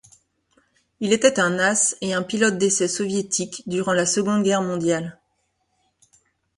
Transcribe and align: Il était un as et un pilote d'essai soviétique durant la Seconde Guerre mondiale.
Il 0.99 1.13
était 1.13 1.39
un 1.39 1.59
as 1.59 1.95
et 2.01 2.15
un 2.15 2.23
pilote 2.23 2.57
d'essai 2.57 2.87
soviétique 2.87 3.61
durant 3.67 3.93
la 3.93 4.07
Seconde 4.07 4.41
Guerre 4.41 4.63
mondiale. 4.63 5.19